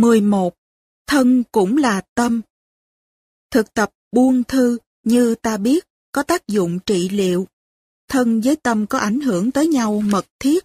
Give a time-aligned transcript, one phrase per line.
[0.00, 0.54] 11.
[1.06, 2.40] Thân cũng là tâm.
[3.50, 7.46] Thực tập buông thư như ta biết có tác dụng trị liệu.
[8.08, 10.64] Thân với tâm có ảnh hưởng tới nhau mật thiết.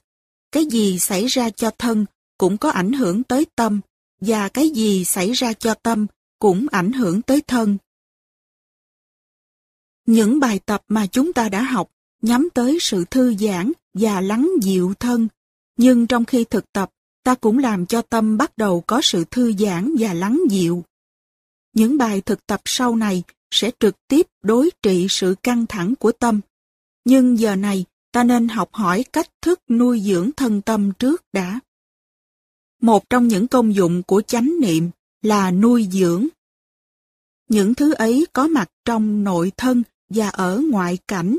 [0.51, 2.05] Cái gì xảy ra cho thân
[2.37, 3.81] cũng có ảnh hưởng tới tâm,
[4.21, 6.07] và cái gì xảy ra cho tâm
[6.39, 7.77] cũng ảnh hưởng tới thân.
[10.05, 11.91] Những bài tập mà chúng ta đã học
[12.21, 15.27] nhắm tới sự thư giãn và lắng dịu thân,
[15.77, 16.92] nhưng trong khi thực tập,
[17.23, 20.83] ta cũng làm cho tâm bắt đầu có sự thư giãn và lắng dịu.
[21.73, 26.11] Những bài thực tập sau này sẽ trực tiếp đối trị sự căng thẳng của
[26.11, 26.41] tâm.
[27.05, 31.59] Nhưng giờ này, ta nên học hỏi cách thức nuôi dưỡng thân tâm trước đã.
[32.81, 34.89] Một trong những công dụng của chánh niệm
[35.21, 36.27] là nuôi dưỡng.
[37.49, 41.37] Những thứ ấy có mặt trong nội thân và ở ngoại cảnh.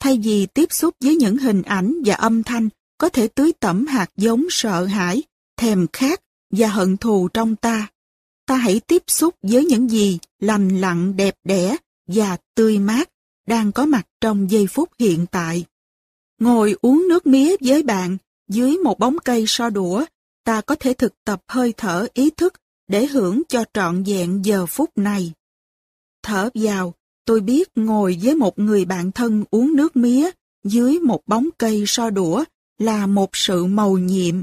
[0.00, 2.68] Thay vì tiếp xúc với những hình ảnh và âm thanh
[3.00, 5.22] có thể tưới tẩm hạt giống sợ hãi,
[5.56, 7.88] thèm khát và hận thù trong ta,
[8.46, 13.10] ta hãy tiếp xúc với những gì lành lặn đẹp đẽ và tươi mát
[13.46, 15.64] đang có mặt trong giây phút hiện tại.
[16.40, 18.16] Ngồi uống nước mía với bạn
[18.48, 20.04] dưới một bóng cây so đũa,
[20.44, 22.54] ta có thể thực tập hơi thở ý thức
[22.88, 25.32] để hưởng cho trọn vẹn giờ phút này.
[26.22, 30.30] Thở vào, tôi biết ngồi với một người bạn thân uống nước mía
[30.64, 32.44] dưới một bóng cây so đũa
[32.80, 34.34] là một sự màu nhiệm.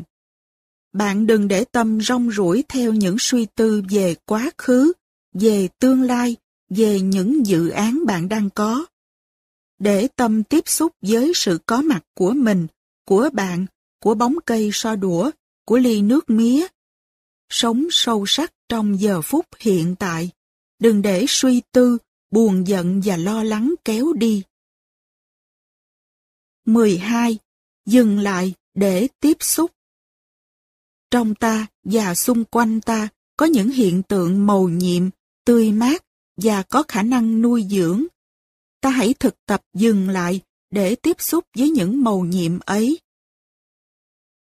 [0.94, 4.94] Bạn đừng để tâm rong ruổi theo những suy tư về quá khứ,
[5.34, 6.36] về tương lai,
[6.70, 8.86] về những dự án bạn đang có.
[9.80, 12.68] Để tâm tiếp xúc với sự có mặt của mình,
[13.06, 13.66] của bạn,
[14.00, 15.32] của bóng cây so đũa,
[15.66, 16.68] của ly nước mía.
[17.50, 20.30] Sống sâu sắc trong giờ phút hiện tại.
[20.80, 21.98] Đừng để suy tư,
[22.32, 24.44] buồn giận và lo lắng kéo đi.
[26.66, 27.38] 12.
[27.88, 29.72] Dừng lại để tiếp xúc.
[31.12, 33.08] Trong ta và xung quanh ta
[33.38, 35.10] có những hiện tượng màu nhiệm,
[35.46, 36.04] tươi mát
[36.42, 38.04] và có khả năng nuôi dưỡng.
[38.81, 43.00] Ta hãy thực tập dừng lại để tiếp xúc với những màu nhiệm ấy.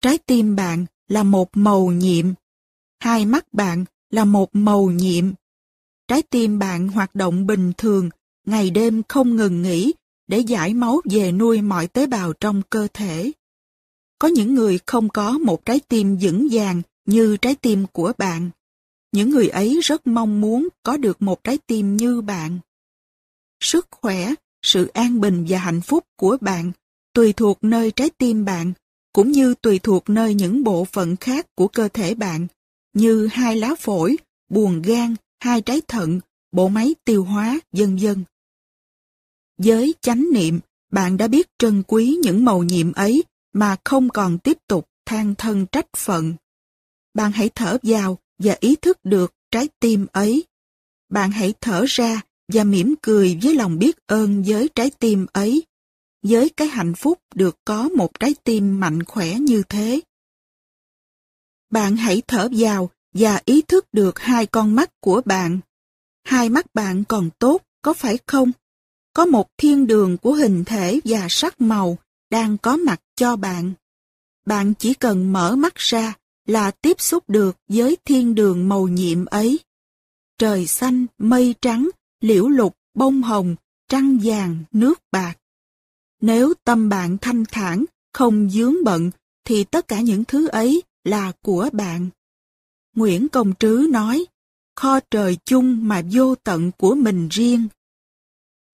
[0.00, 2.26] Trái tim bạn là một màu nhiệm.
[3.00, 5.32] Hai mắt bạn là một màu nhiệm.
[6.08, 8.10] Trái tim bạn hoạt động bình thường,
[8.46, 9.92] ngày đêm không ngừng nghỉ
[10.28, 13.32] để giải máu về nuôi mọi tế bào trong cơ thể.
[14.18, 18.50] Có những người không có một trái tim vững vàng như trái tim của bạn.
[19.12, 22.58] Những người ấy rất mong muốn có được một trái tim như bạn.
[23.60, 26.72] Sức khỏe, sự an bình và hạnh phúc của bạn
[27.16, 28.72] tùy thuộc nơi trái tim bạn,
[29.12, 32.46] cũng như tùy thuộc nơi những bộ phận khác của cơ thể bạn,
[32.94, 34.16] như hai lá phổi,
[34.48, 36.20] buồng gan, hai trái thận,
[36.52, 38.24] bộ máy tiêu hóa, vân vân.
[39.58, 40.60] Với chánh niệm,
[40.92, 45.34] bạn đã biết trân quý những màu nhiệm ấy mà không còn tiếp tục than
[45.34, 46.34] thân trách phận.
[47.14, 50.44] Bạn hãy thở vào và ý thức được trái tim ấy.
[51.08, 52.20] Bạn hãy thở ra
[52.52, 55.66] và mỉm cười với lòng biết ơn với trái tim ấy,
[56.22, 60.00] với cái hạnh phúc được có một trái tim mạnh khỏe như thế.
[61.70, 65.60] Bạn hãy thở vào và ý thức được hai con mắt của bạn.
[66.24, 68.52] Hai mắt bạn còn tốt, có phải không?
[69.16, 71.98] Có một thiên đường của hình thể và sắc màu
[72.30, 73.72] đang có mặt cho bạn.
[74.46, 76.14] Bạn chỉ cần mở mắt ra
[76.46, 79.58] là tiếp xúc được với thiên đường màu nhiệm ấy.
[80.38, 81.90] Trời xanh, mây trắng,
[82.20, 83.56] liễu lục, bông hồng,
[83.88, 85.34] trăng vàng, nước bạc.
[86.20, 89.10] Nếu tâm bạn thanh thản, không dướng bận,
[89.44, 92.08] thì tất cả những thứ ấy là của bạn.
[92.96, 94.26] Nguyễn Công Trứ nói,
[94.74, 97.68] kho trời chung mà vô tận của mình riêng.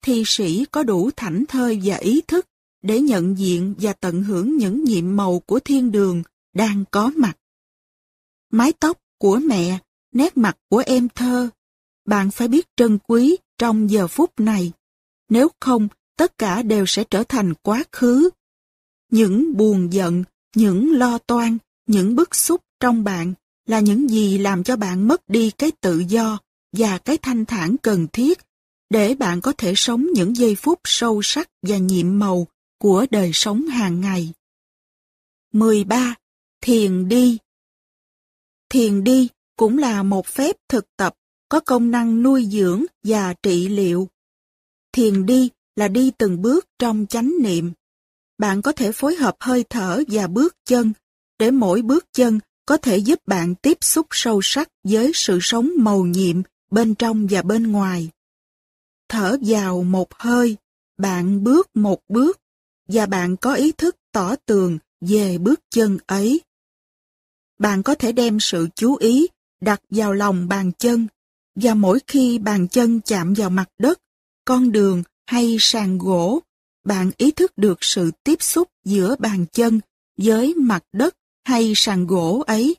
[0.02, 2.46] Thi sĩ có đủ thảnh thơi và ý thức
[2.82, 6.22] để nhận diện và tận hưởng những nhiệm màu của thiên đường
[6.54, 7.34] đang có mặt.
[8.50, 9.78] Mái tóc của mẹ,
[10.12, 11.48] nét mặt của em thơ,
[12.04, 14.72] bạn phải biết trân quý trong giờ phút này.
[15.28, 18.30] Nếu không, tất cả đều sẽ trở thành quá khứ.
[19.10, 20.24] Những buồn giận,
[20.56, 23.34] những lo toan, những bức xúc trong bạn
[23.66, 26.38] là những gì làm cho bạn mất đi cái tự do
[26.76, 28.38] và cái thanh thản cần thiết
[28.92, 32.46] để bạn có thể sống những giây phút sâu sắc và nhiệm màu
[32.78, 34.32] của đời sống hàng ngày.
[35.52, 36.14] 13.
[36.60, 37.38] Thiền đi
[38.68, 41.14] Thiền đi cũng là một phép thực tập
[41.48, 44.08] có công năng nuôi dưỡng và trị liệu.
[44.92, 47.72] Thiền đi là đi từng bước trong chánh niệm.
[48.38, 50.92] Bạn có thể phối hợp hơi thở và bước chân,
[51.38, 55.70] để mỗi bước chân có thể giúp bạn tiếp xúc sâu sắc với sự sống
[55.76, 58.10] màu nhiệm bên trong và bên ngoài.
[59.12, 60.56] Thở vào một hơi,
[60.98, 62.40] bạn bước một bước,
[62.88, 66.40] và bạn có ý thức tỏ tường về bước chân ấy.
[67.58, 69.26] Bạn có thể đem sự chú ý
[69.60, 71.06] đặt vào lòng bàn chân,
[71.54, 73.98] và mỗi khi bàn chân chạm vào mặt đất,
[74.44, 76.40] con đường hay sàn gỗ,
[76.84, 79.80] bạn ý thức được sự tiếp xúc giữa bàn chân
[80.16, 82.76] với mặt đất hay sàn gỗ ấy.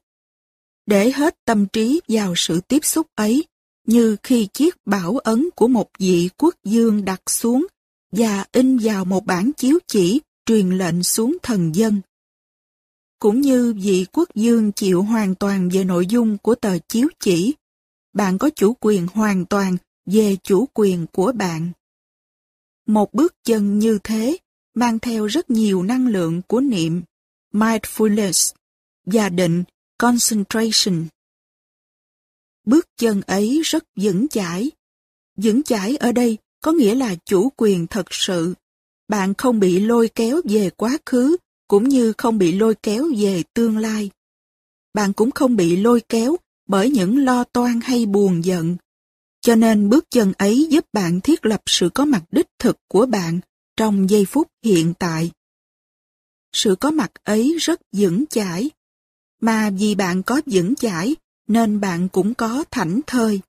[0.86, 3.44] Để hết tâm trí vào sự tiếp xúc ấy,
[3.88, 7.68] như khi chiếc bảo ấn của một vị quốc dương đặt xuống
[8.12, 12.02] và in vào một bản chiếu chỉ truyền lệnh xuống thần dân.
[13.20, 17.54] Cũng như vị quốc dương chịu hoàn toàn về nội dung của tờ chiếu chỉ,
[18.14, 21.72] bạn có chủ quyền hoàn toàn về chủ quyền của bạn.
[22.88, 24.38] Một bước chân như thế
[24.74, 27.02] mang theo rất nhiều năng lượng của niệm,
[27.54, 28.54] mindfulness,
[29.06, 29.64] và định,
[29.98, 31.06] concentration.
[32.66, 34.72] Bước chân ấy rất vững chãi.
[35.38, 38.54] Vững chãi ở đây có nghĩa là chủ quyền thật sự.
[39.08, 41.38] Bạn không bị lôi kéo về quá khứ,
[41.68, 44.10] cũng như không bị lôi kéo về tương lai.
[44.94, 46.38] Bạn cũng không bị lôi kéo
[46.68, 48.78] bởi những lo toan hay buồn giận.
[49.42, 53.06] Cho nên bước chân ấy giúp bạn thiết lập sự có mặt đích thực của
[53.06, 53.40] bạn
[53.78, 55.32] trong giây phút hiện tại.
[56.54, 58.70] Sự có mặt ấy rất vững chãi,
[59.42, 61.16] mà vì bạn có vững chãi
[61.48, 63.42] nên bạn cũng có thảnh thơi.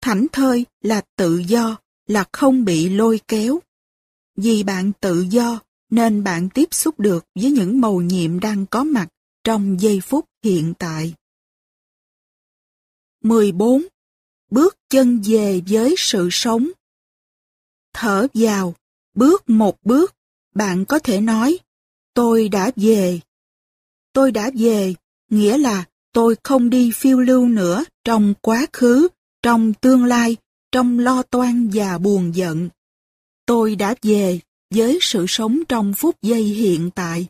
[0.00, 1.76] Thảnh thơi là tự do,
[2.06, 3.60] là không bị lôi kéo.
[4.36, 8.84] Vì bạn tự do nên bạn tiếp xúc được với những màu nhiệm đang có
[8.84, 9.08] mặt
[9.44, 11.14] trong giây phút hiện tại.
[13.22, 13.82] 14.
[14.50, 16.68] Bước chân về với sự sống
[17.92, 18.74] Thở vào,
[19.14, 20.14] bước một bước,
[20.54, 21.58] bạn có thể nói,
[22.14, 23.20] tôi đã về.
[24.12, 24.94] Tôi đã về,
[25.30, 25.84] nghĩa là
[26.14, 29.08] tôi không đi phiêu lưu nữa trong quá khứ,
[29.42, 30.36] trong tương lai,
[30.72, 32.68] trong lo toan và buồn giận.
[33.46, 34.40] Tôi đã về
[34.74, 37.26] với sự sống trong phút giây hiện tại.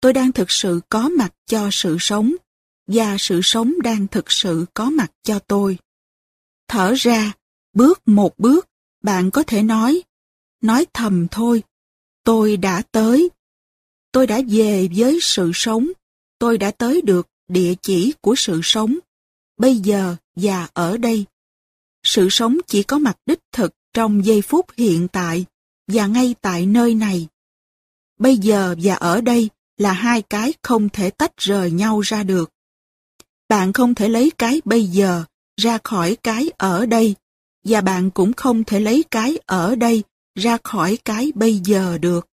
[0.00, 2.34] Tôi đang thực sự có mặt cho sự sống,
[2.86, 5.78] và sự sống đang thực sự có mặt cho tôi.
[6.68, 7.32] Thở ra,
[7.72, 8.68] bước một bước,
[9.02, 10.02] bạn có thể nói,
[10.62, 11.62] nói thầm thôi,
[12.24, 13.28] tôi đã tới.
[14.12, 15.88] Tôi đã về với sự sống,
[16.38, 18.98] tôi đã tới được địa chỉ của sự sống,
[19.56, 21.24] bây giờ và ở đây.
[22.02, 25.44] Sự sống chỉ có mặt đích thực trong giây phút hiện tại
[25.86, 27.28] và ngay tại nơi này.
[28.18, 32.50] Bây giờ và ở đây là hai cái không thể tách rời nhau ra được.
[33.48, 35.24] Bạn không thể lấy cái bây giờ
[35.56, 37.14] ra khỏi cái ở đây,
[37.64, 40.02] và bạn cũng không thể lấy cái ở đây
[40.34, 42.26] ra khỏi cái bây giờ được.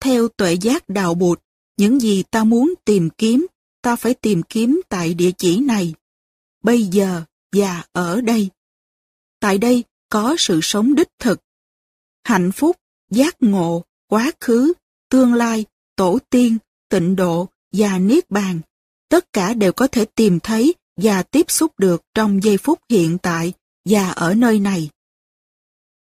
[0.00, 1.40] Theo tuệ giác đạo bụt,
[1.76, 3.46] những gì ta muốn tìm kiếm,
[3.84, 5.94] ta phải tìm kiếm tại địa chỉ này,
[6.62, 7.22] bây giờ
[7.52, 8.50] và ở đây.
[9.40, 11.40] Tại đây có sự sống đích thực.
[12.24, 12.76] Hạnh phúc,
[13.10, 14.72] giác ngộ, quá khứ,
[15.10, 15.64] tương lai,
[15.96, 16.58] tổ tiên,
[16.88, 18.60] tịnh độ và niết bàn
[19.14, 23.18] tất cả đều có thể tìm thấy và tiếp xúc được trong giây phút hiện
[23.18, 23.52] tại
[23.84, 24.90] và ở nơi này.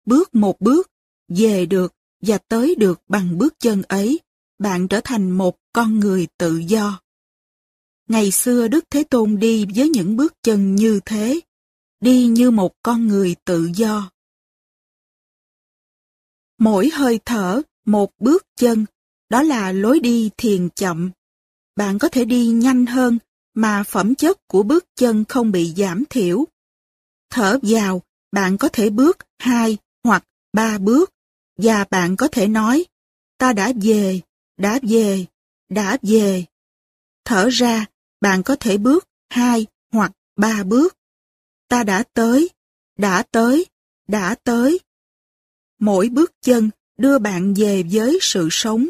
[0.06, 0.90] Bước một bước,
[1.28, 4.20] về được và tới được bằng bước chân ấy,
[4.58, 7.00] bạn trở thành một con người tự do.
[8.08, 11.40] Ngày xưa Đức Thế Tôn đi với những bước chân như thế,
[12.00, 14.10] đi như một con người tự do.
[16.58, 18.86] Mỗi hơi thở, một bước chân,
[19.28, 21.10] đó là lối đi thiền chậm
[21.76, 23.18] bạn có thể đi nhanh hơn
[23.54, 26.44] mà phẩm chất của bước chân không bị giảm thiểu.
[27.30, 28.02] Thở vào,
[28.32, 31.10] bạn có thể bước hai hoặc ba bước
[31.58, 32.84] và bạn có thể nói
[33.38, 34.20] ta đã về,
[34.56, 35.26] đã về,
[35.68, 36.44] đã về.
[37.24, 37.86] Thở ra,
[38.20, 40.96] bạn có thể bước hai hoặc ba bước.
[41.68, 42.50] Ta đã tới,
[42.98, 43.66] đã tới,
[44.08, 44.80] đã tới.
[45.78, 48.86] Mỗi bước chân đưa bạn về với sự sống.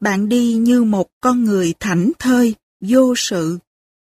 [0.00, 3.58] Bạn đi như một con người thảnh thơi, vô sự.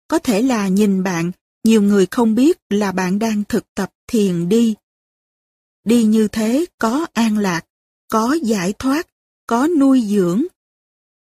[0.09, 1.33] Có thể là nhìn bạn,
[1.65, 4.75] nhiều người không biết là bạn đang thực tập thiền đi.
[5.85, 7.65] Đi như thế có an lạc,
[8.11, 9.09] có giải thoát,
[9.47, 10.45] có nuôi dưỡng.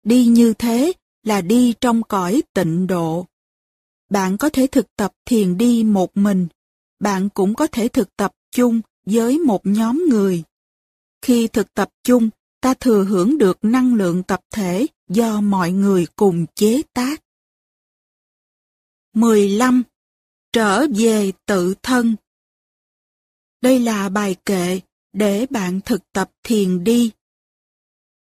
[0.04, 3.26] Đi như thế là đi trong cõi tịnh độ.
[4.10, 6.48] Bạn có thể thực tập thiền đi một mình,
[7.00, 10.42] bạn cũng có thể thực tập chung với một nhóm người.
[11.22, 16.06] Khi thực tập chung, ta thừa hưởng được năng lượng tập thể do mọi người
[16.16, 17.22] cùng chế tác.
[19.14, 19.82] 15.
[20.52, 22.16] Trở về tự thân
[23.60, 24.80] Đây là bài kệ
[25.12, 27.10] để bạn thực tập thiền đi.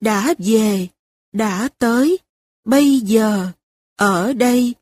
[0.00, 0.88] Đã về,
[1.33, 2.19] đã tới,
[2.64, 3.49] bây giờ,
[3.97, 4.75] ở đây,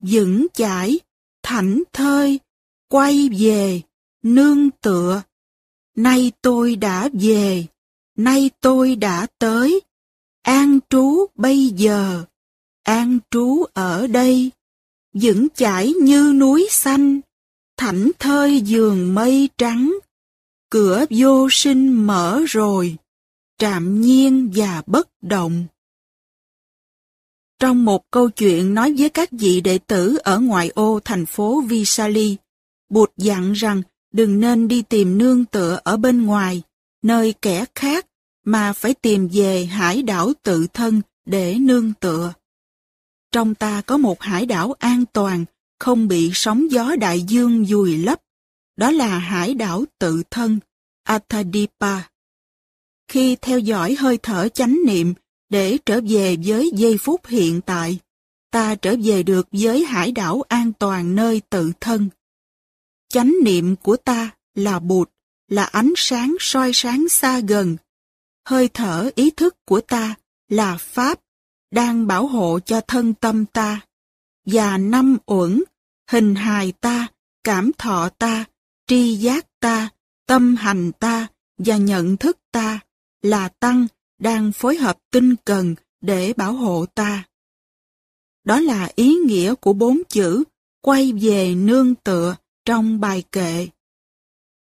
[0.00, 1.00] vững chãi,
[1.42, 2.40] thảnh thơi,
[2.88, 3.80] quay về,
[4.22, 5.22] nương tựa.
[5.96, 7.66] Nay tôi đã về,
[8.16, 9.80] nay tôi đã tới,
[10.42, 12.24] an trú bây giờ,
[12.82, 14.50] an trú ở đây.
[15.14, 17.20] vững chãi như núi xanh,
[17.76, 19.98] thảnh thơi giường mây trắng,
[20.70, 22.96] cửa vô sinh mở rồi,
[23.58, 25.66] trạm nhiên và bất động.
[27.60, 31.60] Trong một câu chuyện nói với các vị đệ tử ở ngoại ô thành phố
[31.60, 32.36] Visali,
[32.88, 36.62] Bụt dặn rằng đừng nên đi tìm nương tựa ở bên ngoài,
[37.02, 38.06] nơi kẻ khác,
[38.44, 42.32] mà phải tìm về hải đảo tự thân để nương tựa.
[43.32, 45.44] Trong ta có một hải đảo an toàn,
[45.78, 48.20] không bị sóng gió đại dương dùi lấp.
[48.76, 50.58] Đó là hải đảo tự thân,
[51.04, 52.00] Atadipa.
[53.08, 55.14] Khi theo dõi hơi thở chánh niệm
[55.50, 57.98] để trở về với giây phút hiện tại,
[58.50, 62.08] ta trở về được với hải đảo an toàn nơi tự thân.
[63.08, 65.10] Chánh niệm của ta là bụt,
[65.48, 67.76] là ánh sáng soi sáng xa gần.
[68.48, 70.14] Hơi thở ý thức của ta
[70.48, 71.20] là pháp,
[71.70, 73.80] đang bảo hộ cho thân tâm ta.
[74.46, 75.62] Và năm uẩn,
[76.10, 77.06] hình hài ta,
[77.44, 78.44] cảm thọ ta,
[78.86, 79.88] tri giác ta,
[80.26, 81.26] tâm hành ta
[81.58, 82.80] và nhận thức ta
[83.22, 83.86] là tăng
[84.20, 87.24] đang phối hợp tinh cần để bảo hộ ta.
[88.44, 90.44] Đó là ý nghĩa của bốn chữ
[90.82, 93.68] quay về nương tựa trong bài kệ.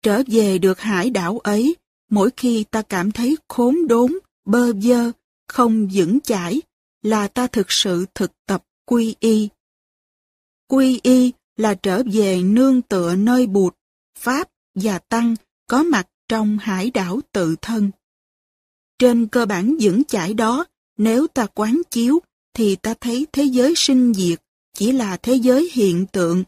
[0.02, 1.76] Trở về được hải đảo ấy,
[2.10, 4.12] mỗi khi ta cảm thấy khốn đốn,
[4.44, 5.12] bơ vơ,
[5.48, 6.62] không vững chãi,
[7.02, 9.48] là ta thực sự thực tập quy y.
[10.68, 13.76] Quy y là trở về nương tựa nơi bụt,
[14.18, 17.90] pháp và tăng có mặt trong hải đảo tự thân.
[19.00, 20.64] Trên cơ bản vững chãi đó,
[20.96, 22.20] nếu ta quán chiếu,
[22.54, 24.42] thì ta thấy thế giới sinh diệt
[24.74, 26.44] chỉ là thế giới hiện tượng,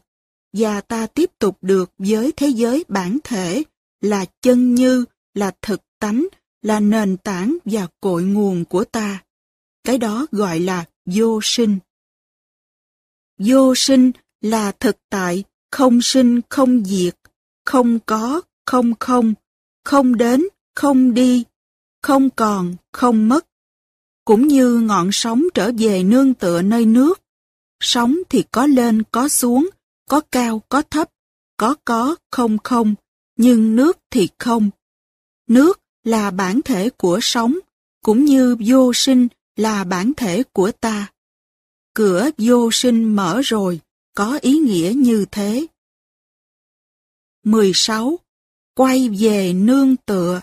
[0.57, 3.63] và ta tiếp tục được với thế giới bản thể,
[4.01, 6.27] là chân như, là thực tánh,
[6.61, 9.23] là nền tảng và cội nguồn của ta.
[9.83, 11.77] Cái đó gọi là vô sinh.
[13.39, 17.15] Vô sinh là thực tại, không sinh không diệt,
[17.65, 19.33] không có, không không,
[19.83, 21.43] không đến, không đi,
[22.03, 23.45] không còn, không mất.
[24.25, 27.21] Cũng như ngọn sóng trở về nương tựa nơi nước.
[27.79, 29.69] Sóng thì có lên, có xuống,
[30.09, 31.09] có cao, có thấp,
[31.57, 32.95] có có, không không,
[33.37, 34.69] nhưng nước thì không.
[35.47, 37.59] Nước là bản thể của sóng,
[38.03, 41.11] cũng như vô sinh là bản thể của ta.
[41.93, 43.79] Cửa vô sinh mở rồi,
[44.15, 45.67] có ý nghĩa như thế.
[47.43, 48.19] 16.
[48.75, 50.41] Quay về nương tựa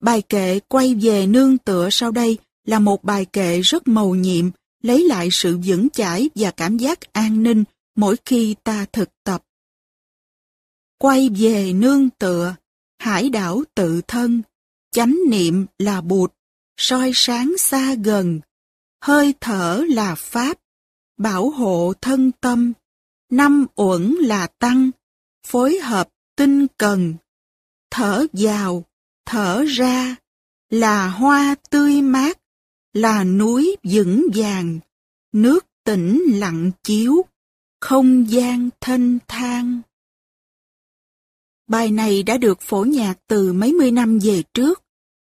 [0.00, 4.50] Bài kệ Quay về nương tựa sau đây là một bài kệ rất màu nhiệm,
[4.82, 7.64] lấy lại sự vững chãi và cảm giác an ninh
[7.96, 9.42] mỗi khi ta thực tập.
[10.98, 12.54] Quay về nương tựa,
[12.98, 14.42] hải đảo tự thân,
[14.90, 16.32] chánh niệm là bụt,
[16.76, 18.40] soi sáng xa gần,
[19.02, 20.58] hơi thở là pháp,
[21.16, 22.72] bảo hộ thân tâm,
[23.30, 24.90] năm uẩn là tăng,
[25.46, 27.14] phối hợp tinh cần,
[27.90, 28.84] thở vào,
[29.26, 30.16] thở ra,
[30.70, 32.38] là hoa tươi mát,
[32.92, 34.78] là núi vững vàng,
[35.32, 37.24] nước tĩnh lặng chiếu,
[37.80, 39.80] không gian thanh thang.
[41.66, 44.82] Bài này đã được phổ nhạc từ mấy mươi năm về trước.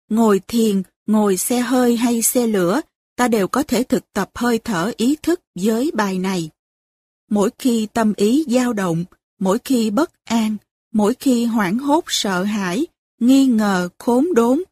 [0.08, 2.80] Ngồi thiền, ngồi xe hơi hay xe lửa,
[3.16, 6.50] ta đều có thể thực tập hơi thở ý thức với bài này.
[7.30, 9.04] Mỗi khi tâm ý dao động,
[9.38, 10.56] mỗi khi bất an,
[10.92, 12.86] mỗi khi hoảng hốt sợ hãi,
[13.20, 14.62] nghi ngờ, khốn đốn,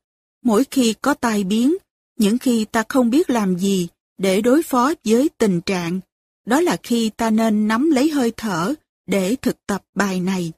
[0.44, 1.76] mỗi khi có tai biến,
[2.18, 3.88] những khi ta không biết làm gì
[4.18, 6.00] để đối phó với tình trạng,
[6.46, 8.74] đó là khi ta nên nắm lấy hơi thở
[9.06, 10.52] để thực tập bài này.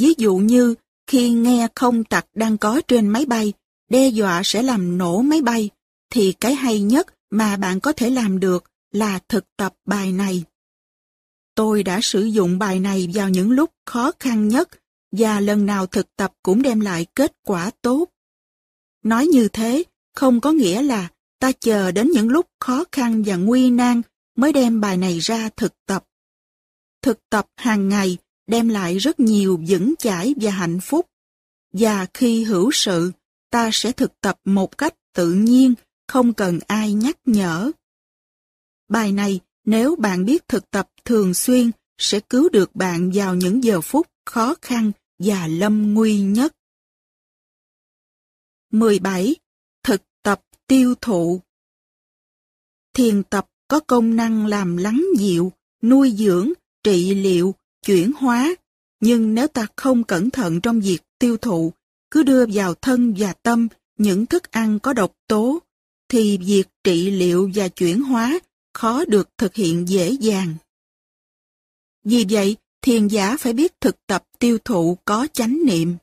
[0.00, 0.74] Ví dụ như
[1.06, 3.52] khi nghe không tặc đang có trên máy bay,
[3.90, 5.70] đe dọa sẽ làm nổ máy bay,
[6.10, 10.44] thì cái hay nhất mà bạn có thể làm được là thực tập bài này.
[11.54, 14.68] Tôi đã sử dụng bài này vào những lúc khó khăn nhất
[15.12, 18.08] và lần nào thực tập cũng đem lại kết quả tốt.
[19.02, 23.36] Nói như thế không có nghĩa là ta chờ đến những lúc khó khăn và
[23.36, 24.02] nguy nan
[24.36, 26.04] mới đem bài này ra thực tập.
[27.02, 31.06] Thực tập hàng ngày đem lại rất nhiều vững chãi và hạnh phúc.
[31.72, 33.12] Và khi hữu sự,
[33.50, 35.74] ta sẽ thực tập một cách tự nhiên,
[36.08, 37.70] không cần ai nhắc nhở.
[38.88, 43.64] Bài này, nếu bạn biết thực tập thường xuyên, sẽ cứu được bạn vào những
[43.64, 44.92] giờ phút khó khăn
[45.24, 46.54] và lâm nguy nhất.
[48.70, 49.36] 17.
[49.82, 51.40] Thực tập tiêu thụ
[52.94, 56.52] Thiền tập có công năng làm lắng dịu, nuôi dưỡng,
[56.84, 57.54] trị liệu,
[57.86, 58.54] chuyển hóa,
[59.00, 61.72] nhưng nếu ta không cẩn thận trong việc tiêu thụ,
[62.10, 65.58] cứ đưa vào thân và tâm những thức ăn có độc tố,
[66.08, 68.40] thì việc trị liệu và chuyển hóa
[68.74, 70.54] khó được thực hiện dễ dàng.
[72.04, 75.96] Vì vậy, thiền giả phải biết thực tập tiêu thụ có chánh niệm.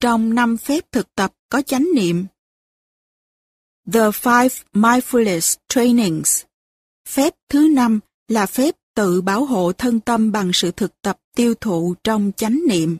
[0.00, 2.26] Trong năm phép thực tập có chánh niệm,
[3.92, 6.44] The Five Mindfulness Trainings
[7.08, 11.54] Phép thứ năm là phép tự bảo hộ thân tâm bằng sự thực tập tiêu
[11.54, 12.96] thụ trong chánh niệm.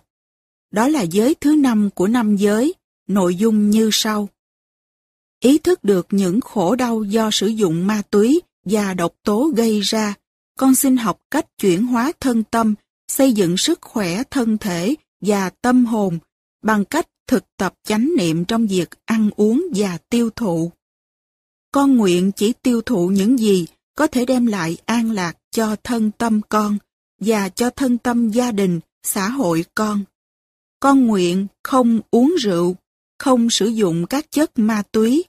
[0.71, 2.75] Đó là giới thứ năm của năm giới,
[3.09, 4.29] nội dung như sau.
[5.41, 9.81] Ý thức được những khổ đau do sử dụng ma túy và độc tố gây
[9.81, 10.15] ra,
[10.63, 12.75] con xin học cách chuyển hóa thân tâm,
[13.09, 16.19] xây dựng sức khỏe thân thể và tâm hồn
[16.63, 20.73] bằng cách thực tập chánh niệm trong việc ăn uống và tiêu thụ.
[21.73, 26.11] Con nguyện chỉ tiêu thụ những gì có thể đem lại an lạc cho thân
[26.11, 26.79] tâm con
[27.21, 30.05] và cho thân tâm gia đình, xã hội con.
[30.81, 32.77] Con nguyện không uống rượu,
[33.19, 35.25] không sử dụng các chất ma túy,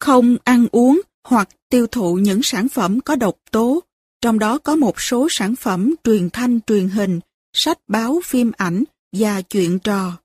[0.00, 3.82] không ăn uống hoặc tiêu thụ những sản phẩm có độc tố,
[4.20, 7.20] trong đó có một số sản phẩm truyền thanh truyền hình,
[7.52, 10.18] sách báo phim ảnh và chuyện trò.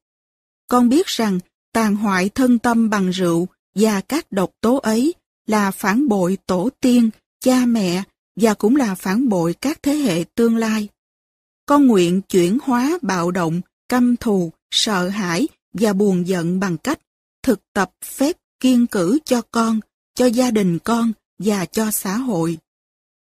[0.67, 1.39] Con biết rằng
[1.73, 5.13] tàn hoại thân tâm bằng rượu và các độc tố ấy
[5.47, 7.09] là phản bội tổ tiên,
[7.39, 8.03] cha mẹ
[8.35, 10.87] và cũng là phản bội các thế hệ tương lai.
[11.65, 16.99] Con nguyện chuyển hóa bạo động, căm thù, sợ hãi và buồn giận bằng cách
[17.43, 19.79] thực tập phép kiên cử cho con,
[20.15, 22.57] cho gia đình con và cho xã hội.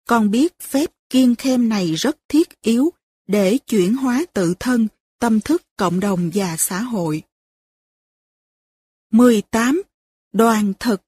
[0.09, 2.90] Con biết phép kiên khem này rất thiết yếu
[3.26, 7.23] để chuyển hóa tự thân, tâm thức cộng đồng và xã hội.
[9.11, 9.82] 18.
[10.32, 11.02] Đoàn thực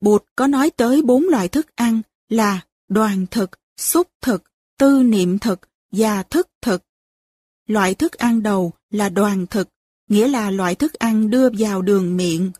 [0.00, 4.42] Bụt có nói tới bốn loại thức ăn là đoàn thực, xúc thực,
[4.78, 5.60] tư niệm thực
[5.92, 6.82] và thức thực.
[7.66, 9.68] Loại thức ăn đầu là đoàn thực,
[10.08, 12.52] nghĩa là loại thức ăn đưa vào đường miệng.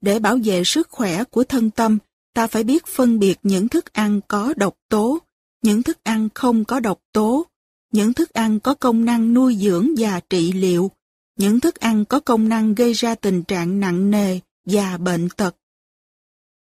[0.00, 1.98] Để bảo vệ sức khỏe của thân tâm,
[2.38, 5.18] ta phải biết phân biệt những thức ăn có độc tố,
[5.62, 7.46] những thức ăn không có độc tố,
[7.92, 10.90] những thức ăn có công năng nuôi dưỡng và trị liệu,
[11.38, 15.56] những thức ăn có công năng gây ra tình trạng nặng nề và bệnh tật.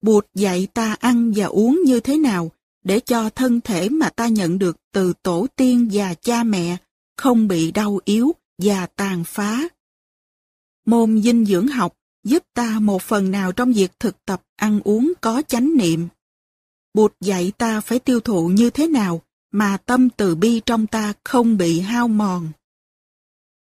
[0.01, 2.51] Bụt dạy ta ăn và uống như thế nào
[2.83, 6.77] để cho thân thể mà ta nhận được từ tổ tiên và cha mẹ
[7.17, 9.67] không bị đau yếu và tàn phá.
[10.85, 15.13] Môn dinh dưỡng học giúp ta một phần nào trong việc thực tập ăn uống
[15.21, 16.07] có chánh niệm.
[16.93, 21.13] Bụt dạy ta phải tiêu thụ như thế nào mà tâm từ bi trong ta
[21.23, 22.51] không bị hao mòn.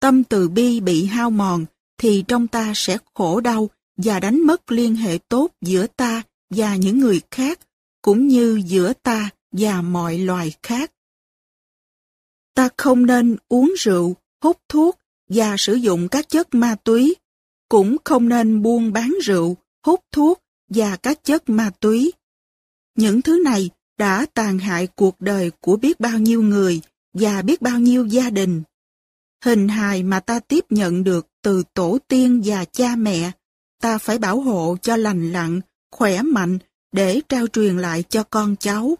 [0.00, 1.64] Tâm từ bi bị hao mòn
[1.98, 6.76] thì trong ta sẽ khổ đau và đánh mất liên hệ tốt giữa ta và
[6.76, 7.60] những người khác,
[8.02, 10.92] cũng như giữa ta và mọi loài khác.
[12.54, 14.98] Ta không nên uống rượu, hút thuốc
[15.28, 17.14] và sử dụng các chất ma túy,
[17.72, 19.56] cũng không nên buôn bán rượu,
[19.86, 22.12] hút thuốc và các chất ma túy.
[22.96, 26.80] Những thứ này đã tàn hại cuộc đời của biết bao nhiêu người
[27.14, 28.62] và biết bao nhiêu gia đình.
[29.44, 33.30] Hình hài mà ta tiếp nhận được từ tổ tiên và cha mẹ,
[33.80, 36.58] ta phải bảo hộ cho lành lặn, khỏe mạnh
[36.92, 38.98] để trao truyền lại cho con cháu.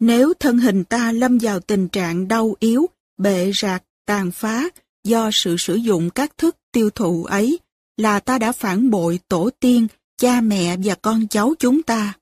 [0.00, 2.86] Nếu thân hình ta lâm vào tình trạng đau yếu,
[3.18, 4.68] bệ rạc, tàn phá
[5.04, 7.58] do sự sử dụng các thức tiêu thụ ấy,
[7.96, 12.14] là ta đã phản bội tổ tiên, cha mẹ và con cháu chúng ta.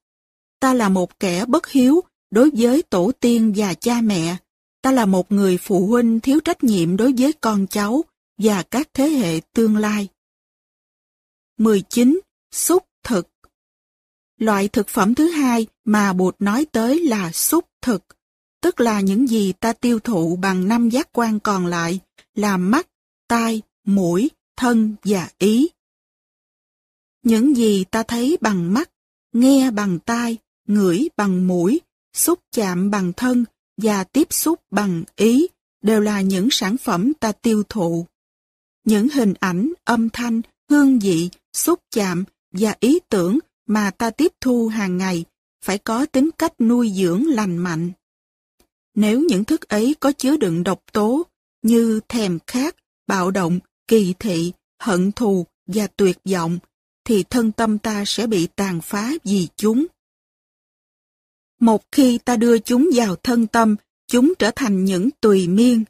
[0.60, 4.36] Ta là một kẻ bất hiếu đối với tổ tiên và cha mẹ.
[4.82, 8.04] Ta là một người phụ huynh thiếu trách nhiệm đối với con cháu
[8.38, 10.08] và các thế hệ tương lai.
[11.58, 12.20] 19.
[12.52, 13.28] Xúc thực
[14.40, 18.02] Loại thực phẩm thứ hai mà Bụt nói tới là xúc thực,
[18.62, 22.00] tức là những gì ta tiêu thụ bằng năm giác quan còn lại
[22.36, 22.88] là mắt,
[23.28, 25.68] tai, mũi, thân và ý.
[27.22, 28.90] Những gì ta thấy bằng mắt,
[29.32, 31.80] nghe bằng tai, ngửi bằng mũi,
[32.12, 33.44] xúc chạm bằng thân
[33.76, 35.46] và tiếp xúc bằng ý
[35.82, 38.06] đều là những sản phẩm ta tiêu thụ.
[38.84, 44.32] Những hình ảnh, âm thanh, hương vị, xúc chạm và ý tưởng mà ta tiếp
[44.40, 45.24] thu hàng ngày
[45.64, 47.92] phải có tính cách nuôi dưỡng lành mạnh.
[48.94, 51.26] Nếu những thức ấy có chứa đựng độc tố
[51.66, 52.76] như thèm khát,
[53.06, 56.58] bạo động, kỳ thị, hận thù và tuyệt vọng,
[57.04, 59.86] thì thân tâm ta sẽ bị tàn phá vì chúng.
[61.60, 63.76] Một khi ta đưa chúng vào thân tâm,
[64.06, 65.84] chúng trở thành những tùy miên,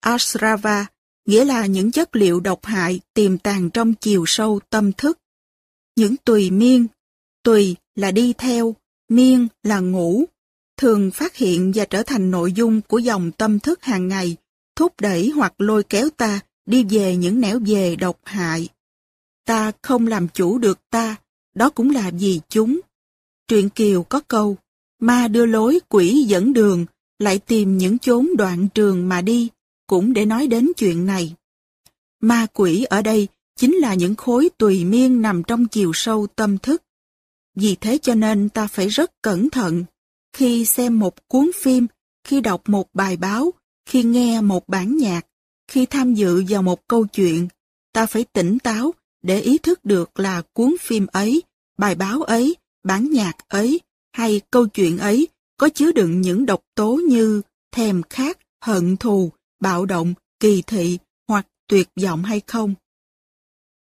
[0.00, 0.86] asrava,
[1.26, 5.18] nghĩa là những chất liệu độc hại tiềm tàng trong chiều sâu tâm thức.
[5.96, 6.86] Những tùy miên,
[7.42, 8.74] tùy là đi theo,
[9.08, 10.24] miên là ngủ,
[10.76, 14.36] thường phát hiện và trở thành nội dung của dòng tâm thức hàng ngày,
[14.80, 18.68] thúc đẩy hoặc lôi kéo ta đi về những nẻo về độc hại.
[19.46, 21.16] ta không làm chủ được ta,
[21.54, 22.80] đó cũng là vì chúng.
[23.48, 24.56] Truyện Kiều có câu,
[25.00, 26.86] ma đưa lối quỷ dẫn đường,
[27.18, 29.48] lại tìm những chốn đoạn trường mà đi,
[29.86, 31.34] cũng để nói đến chuyện này.
[32.20, 36.58] Ma quỷ ở đây chính là những khối tùy miên nằm trong chiều sâu tâm
[36.58, 36.82] thức.
[37.54, 39.84] Vì thế cho nên ta phải rất cẩn thận.
[40.32, 41.86] Khi xem một cuốn phim,
[42.24, 43.52] khi đọc một bài báo,
[43.90, 45.26] khi nghe một bản nhạc,
[45.68, 47.48] khi tham dự vào một câu chuyện,
[47.92, 51.42] ta phải tỉnh táo để ý thức được là cuốn phim ấy,
[51.78, 53.80] bài báo ấy, bản nhạc ấy
[54.12, 59.32] hay câu chuyện ấy có chứa đựng những độc tố như thèm khát, hận thù,
[59.60, 60.98] bạo động, kỳ thị
[61.28, 62.74] hoặc tuyệt vọng hay không.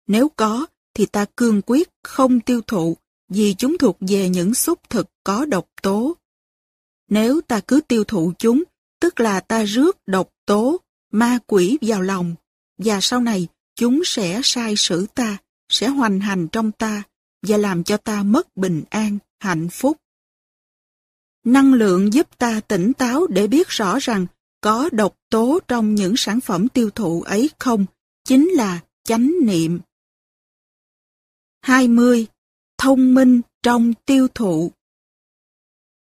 [0.07, 2.97] Nếu có, thì ta cương quyết không tiêu thụ
[3.29, 6.17] vì chúng thuộc về những xúc thực có độc tố.
[7.09, 8.63] Nếu ta cứ tiêu thụ chúng,
[8.99, 10.77] tức là ta rước độc tố,
[11.11, 12.35] ma quỷ vào lòng,
[12.77, 15.37] và sau này chúng sẽ sai sử ta,
[15.69, 17.03] sẽ hoành hành trong ta
[17.41, 19.97] và làm cho ta mất bình an, hạnh phúc.
[21.43, 24.27] Năng lượng giúp ta tỉnh táo để biết rõ rằng
[24.61, 27.85] có độc tố trong những sản phẩm tiêu thụ ấy không,
[28.23, 29.79] chính là chánh niệm.
[31.61, 32.27] 20.
[32.77, 34.71] Thông minh trong tiêu thụ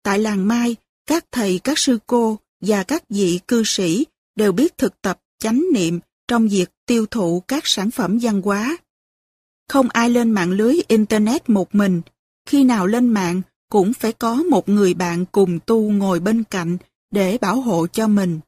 [0.03, 4.79] Tại làng Mai, các thầy, các sư cô và các vị cư sĩ đều biết
[4.79, 8.77] thực tập chánh niệm trong việc tiêu thụ các sản phẩm văn hóa.
[9.69, 12.03] Không ai lên mạng lưới Internet một mình,
[12.47, 16.79] khi nào lên mạng cũng phải có một người bạn cùng tu ngồi bên cạnh
[17.11, 18.41] để bảo hộ cho mình.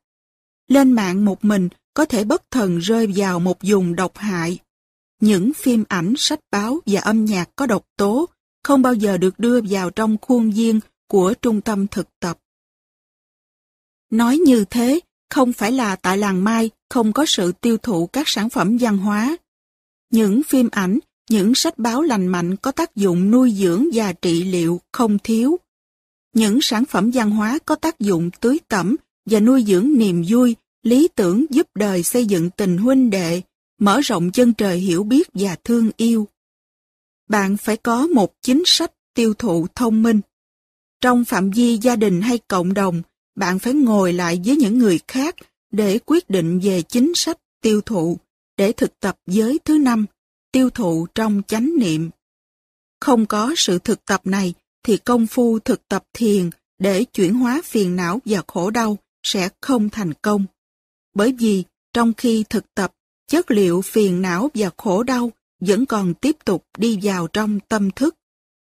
[0.69, 4.59] Lên mạng một mình có thể bất thần rơi vào một vùng độc hại.
[5.21, 8.29] Những phim ảnh, sách báo và âm nhạc có độc tố
[8.65, 12.39] không bao giờ được đưa vào trong khuôn viên của trung tâm thực tập.
[14.11, 18.29] Nói như thế, không phải là tại làng Mai không có sự tiêu thụ các
[18.29, 19.37] sản phẩm văn hóa.
[20.13, 20.99] Những phim ảnh,
[21.31, 25.57] những sách báo lành mạnh có tác dụng nuôi dưỡng và trị liệu không thiếu.
[26.35, 28.97] Những sản phẩm văn hóa có tác dụng tưới tẩm
[29.31, 33.43] và nuôi dưỡng niềm vui, lý tưởng giúp đời xây dựng tình huynh đệ,
[33.79, 36.29] mở rộng chân trời hiểu biết và thương yêu.
[37.29, 40.21] Bạn phải có một chính sách tiêu thụ thông minh.
[41.01, 43.03] Trong phạm vi gia đình hay cộng đồng,
[43.35, 45.35] bạn phải ngồi lại với những người khác
[45.73, 48.19] để quyết định về chính sách tiêu thụ,
[48.57, 50.07] để thực tập giới thứ năm,
[50.53, 52.11] tiêu thụ trong chánh niệm.
[53.01, 57.63] Không có sự thực tập này thì công phu thực tập thiền để chuyển hóa
[57.65, 60.45] phiền não và khổ đau sẽ không thành công.
[61.15, 62.93] Bởi vì trong khi thực tập,
[63.29, 67.91] chất liệu phiền não và khổ đau vẫn còn tiếp tục đi vào trong tâm
[67.91, 68.15] thức.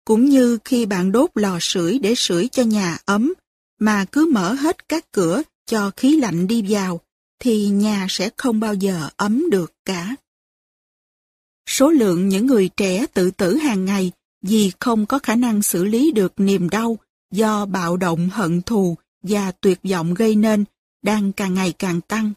[0.06, 3.34] Cũng như khi bạn đốt lò sưởi để sưởi cho nhà ấm,
[3.82, 7.02] mà cứ mở hết các cửa cho khí lạnh đi vào,
[7.40, 10.16] thì nhà sẽ không bao giờ ấm được cả.
[11.70, 15.84] Số lượng những người trẻ tự tử hàng ngày vì không có khả năng xử
[15.84, 16.98] lý được niềm đau
[17.32, 20.66] do bạo động hận thù và tuyệt vọng gây nên
[21.02, 22.34] đang càng ngày càng tăng.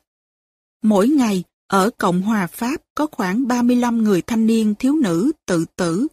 [0.83, 5.65] Mỗi ngày, ở Cộng hòa Pháp có khoảng 35 người thanh niên thiếu nữ tự
[5.77, 6.07] tử.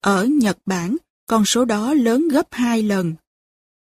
[0.00, 3.14] Ở Nhật Bản, con số đó lớn gấp 2 lần.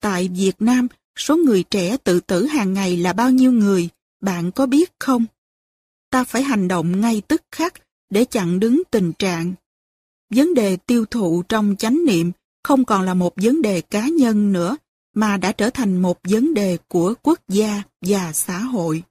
[0.03, 0.89] Tại Việt Nam,
[1.19, 3.89] số người trẻ tự tử hàng ngày là bao nhiêu người,
[4.21, 5.25] bạn có biết không?
[6.11, 7.75] Ta phải hành động ngay tức khắc
[8.11, 9.55] để chặn đứng tình trạng.
[10.35, 12.33] Vấn đề tiêu thụ trong chánh niệm
[12.65, 14.77] không còn là một vấn đề cá nhân nữa,
[15.15, 19.03] mà đã trở thành một vấn đề của quốc gia và xã hội.